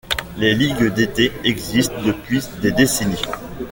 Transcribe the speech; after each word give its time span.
Les 0.37 0.55
ligues 0.55 0.91
d'été 0.95 1.31
existent 1.43 2.01
depuis 2.03 2.41
des 2.63 2.71
décennies. 2.71 3.21